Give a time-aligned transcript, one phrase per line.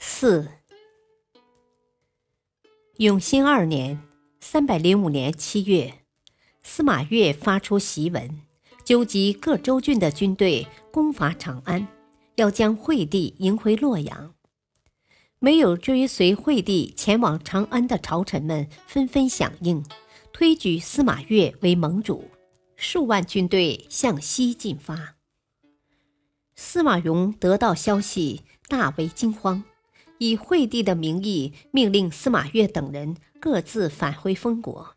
[0.00, 0.48] 四，
[2.98, 4.00] 永兴二年
[4.40, 6.04] （三百零五年）七月，
[6.62, 8.40] 司马越发出檄文，
[8.84, 11.88] 纠集各州郡的军队攻伐长安，
[12.36, 14.34] 要将惠帝迎回洛阳。
[15.40, 19.84] 没有追随惠帝前往长安的朝臣们纷纷响应，
[20.32, 22.30] 推举司马越为盟主，
[22.76, 25.16] 数万军队向西进发。
[26.54, 29.64] 司马颙得到消息，大为惊慌。
[30.18, 34.94] 以惠帝的名义，命令司马越等人各自返回封国。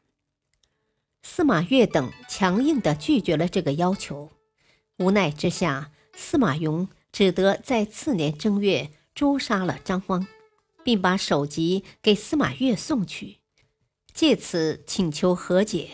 [1.24, 4.32] 司马越等强硬地拒绝了这个要求，
[4.98, 10.28] 无奈之下，司马颙只得在次年正月诛杀了张荒，
[10.84, 13.38] 并把首级给司马越送去，
[14.14, 15.90] 借此请求和解。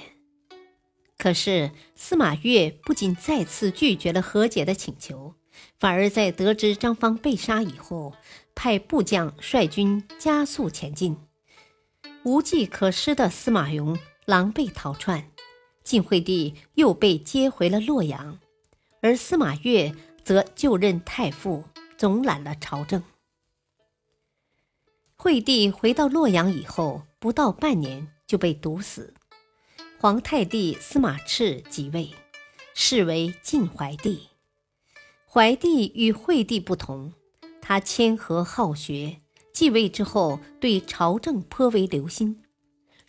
[1.18, 5.34] 可是司马越不仅再次拒绝了和解的请求。
[5.80, 8.14] 反而在得知张方被杀以后，
[8.58, 11.16] 派部将率军加速前进。
[12.24, 15.30] 无计可施的司马颙狼狈逃窜，
[15.84, 18.40] 晋惠帝又被接回了洛阳，
[19.00, 21.66] 而司马越则就任太傅，
[22.00, 23.04] 总揽了朝政。
[25.16, 29.14] 惠帝回到洛阳以后，不到半年就被毒死，
[30.00, 32.12] 皇太弟司马炽即位，
[32.74, 34.30] 是为晋怀帝。
[35.28, 37.14] 怀帝与惠帝不同，
[37.68, 39.20] 他谦和好学，
[39.52, 42.42] 继位之后对朝政颇为留心，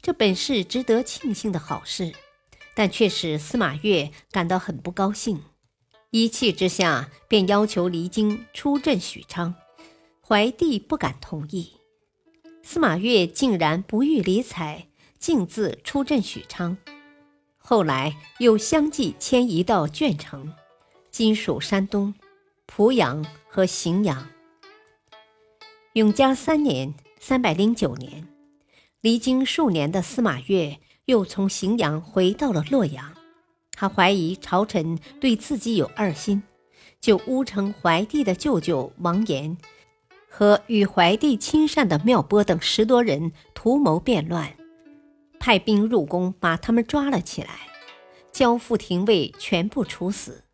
[0.03, 2.13] 这本是值得庆幸的好事，
[2.75, 5.41] 但却使司马越感到很不高兴，
[6.11, 9.55] 一气之下便要求离京出镇许昌，
[10.27, 11.75] 怀帝不敢同意，
[12.65, 14.89] 司马越竟然不予理睬，
[15.21, 16.77] 径自出镇许昌，
[17.59, 20.53] 后来又相继迁移到鄄城。
[21.13, 22.13] 今属山东
[22.67, 24.29] 濮阳和荥阳。
[25.99, 28.29] 永嘉三年（三百零九年），
[29.03, 33.17] 离京数年的司马越又从荥阳回到了洛阳。
[33.73, 36.45] 他怀疑朝臣对自己有二心，
[37.01, 39.59] 就诬称怀帝的舅舅王延
[40.29, 44.55] 和与怀帝亲善的妙波等十多人图谋变乱，
[45.41, 47.59] 派兵入宫把他们抓了起来，
[48.31, 50.45] 交付廷尉全部处死。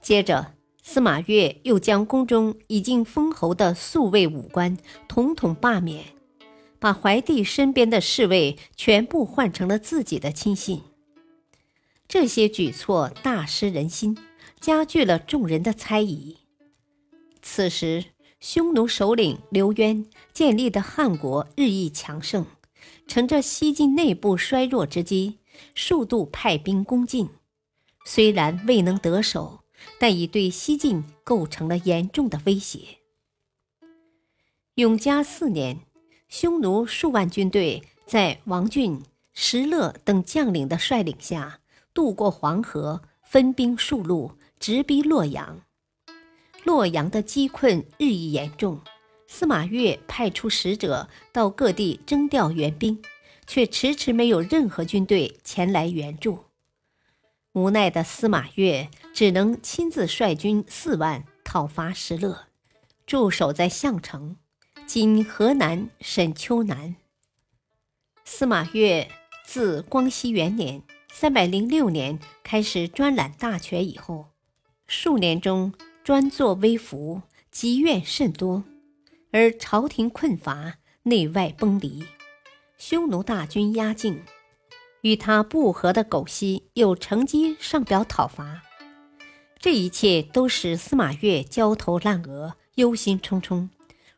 [0.00, 0.54] 接着，
[0.92, 6.04] 司马越又将宫中已经封侯的宿卫武官统统罢免，
[6.80, 10.82] 把怀帝身边的侍卫全部换成了自己的亲信。
[12.08, 14.18] 这些举措大失人心，
[14.58, 16.38] 加剧了众人的猜疑。
[17.40, 18.06] 此时，
[18.40, 22.44] 匈奴首领刘渊建立的汉国日益强盛，
[23.06, 25.38] 乘着西晋内部衰弱之机，
[25.76, 27.28] 数度派兵攻进，
[28.04, 29.60] 虽然未能得手。
[29.98, 32.98] 但已对西晋构成了严重的威胁。
[34.74, 35.80] 永嘉四年，
[36.28, 39.02] 匈奴数万军队在王浚、
[39.32, 41.60] 石勒等将领的率领下
[41.92, 45.62] 渡过黄河，分兵数路，直逼洛阳。
[46.64, 48.80] 洛阳的饥困日益严重，
[49.26, 53.02] 司马越派出使者到各地征调援兵，
[53.46, 56.44] 却迟迟没有任何军队前来援助。
[57.52, 58.88] 无奈的司马越
[59.20, 62.46] 只能亲自率军四万讨伐石勒，
[63.06, 64.38] 驻守在项城
[64.88, 66.96] （今河南沈丘南）。
[68.24, 69.06] 司马越
[69.44, 70.82] 自光熙元年
[71.12, 74.30] （三百零六年）开始专揽大权以后，
[74.86, 78.64] 数年中专作威服，积怨甚多，
[79.32, 82.02] 而朝廷困乏，内外崩离，
[82.78, 84.22] 匈奴大军压境。
[85.02, 88.62] 与他不和的狗西又乘机上表讨伐，
[89.60, 93.68] 这一切都使司马越焦头烂额、忧心忡忡，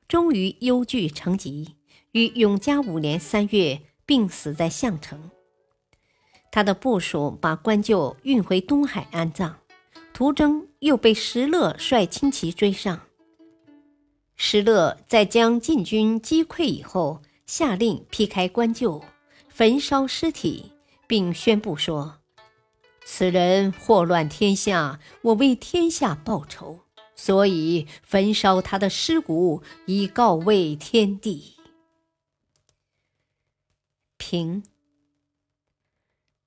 [0.06, 1.74] 终于忧惧成疾，
[2.12, 5.30] 于永嘉五年三月病死在项城。
[6.52, 9.56] 他的部属把官柩运回东海安葬，
[10.14, 13.00] 途中又被石勒率轻骑追上。
[14.36, 19.02] 石勒在将晋军击溃以后，下令劈开官柩，
[19.48, 20.70] 焚烧尸体。
[21.08, 22.20] 并宣布说
[23.04, 26.80] ：“此人祸乱天下，我为天下报仇。”
[27.14, 31.54] 所以焚烧他的尸骨，以告慰天地。
[34.16, 34.64] 平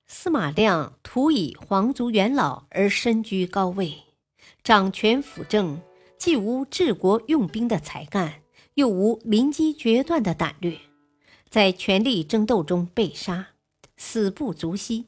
[0.05, 4.03] 司马亮图以皇族元老而身居高位，
[4.63, 5.79] 掌权辅政，
[6.17, 8.41] 既无治国用兵的才干，
[8.73, 10.77] 又无临机决断的胆略，
[11.47, 13.49] 在权力争斗中被杀，
[13.95, 15.05] 死不足惜。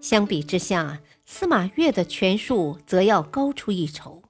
[0.00, 4.22] 相比之下，司马越的权术则要高出一筹，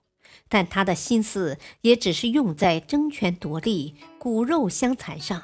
[0.49, 5.43] 但他的心思也只是用在争权夺利、骨肉相残上。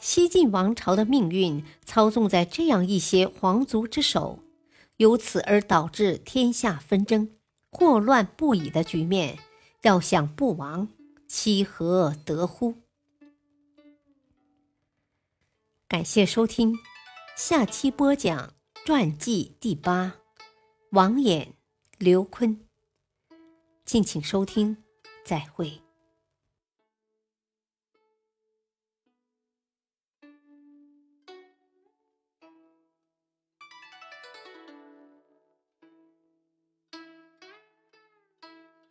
[0.00, 4.40] 西晋王朝的命运操纵在这样一些皇族之手，
[4.98, 7.30] 由此而导致天下纷争、
[7.70, 9.38] 祸乱不已的局面，
[9.82, 10.88] 要想不亡，
[11.26, 12.74] 其何得乎？
[15.88, 16.76] 感谢收听，
[17.36, 18.52] 下期播讲。
[18.84, 20.16] 传记第八，
[20.90, 21.54] 王衍、
[21.96, 22.66] 刘坤。
[23.86, 24.76] 敬请收听，
[25.24, 25.83] 再会。